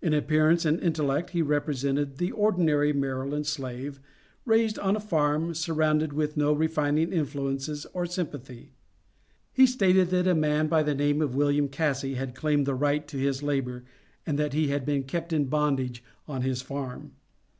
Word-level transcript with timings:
In 0.00 0.12
appearance 0.12 0.64
and 0.64 0.80
intellect 0.80 1.30
he 1.30 1.40
represented 1.40 2.18
the 2.18 2.32
ordinary 2.32 2.92
Maryland 2.92 3.46
slave, 3.46 4.00
raised 4.44 4.76
on 4.76 4.96
a 4.96 4.98
farm, 4.98 5.54
surrounded 5.54 6.12
with 6.12 6.36
no 6.36 6.52
refining 6.52 7.12
influences 7.12 7.86
or 7.94 8.04
sympathy. 8.06 8.72
He 9.52 9.66
stated 9.66 10.08
that 10.10 10.26
a 10.26 10.34
man 10.34 10.66
by 10.66 10.82
the 10.82 10.96
name 10.96 11.22
of 11.22 11.36
William 11.36 11.68
Cassey 11.68 12.14
had 12.14 12.34
claimed 12.34 12.66
the 12.66 12.74
right 12.74 13.06
to 13.06 13.16
his 13.18 13.40
labor, 13.40 13.84
and 14.26 14.36
that 14.36 14.52
he 14.52 14.66
had 14.70 14.84
been 14.84 15.04
kept 15.04 15.32
in 15.32 15.44
bondage 15.44 16.02
on 16.26 16.42
his 16.42 16.60
farm. 16.60 17.12